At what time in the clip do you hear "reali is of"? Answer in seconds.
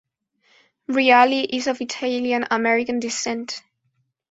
0.89-1.79